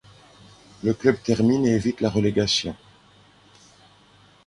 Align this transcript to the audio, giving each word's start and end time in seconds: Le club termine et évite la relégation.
Le 0.83 0.95
club 0.95 1.21
termine 1.21 1.63
et 1.67 1.75
évite 1.75 2.01
la 2.01 2.09
relégation. 2.09 2.75